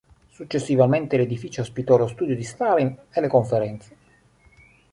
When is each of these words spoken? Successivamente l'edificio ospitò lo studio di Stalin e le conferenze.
Successivamente 0.31 1.15
l'edificio 1.15 1.61
ospitò 1.61 1.95
lo 1.95 2.07
studio 2.07 2.35
di 2.35 2.41
Stalin 2.43 2.97
e 3.11 3.21
le 3.21 3.27
conferenze. 3.27 3.95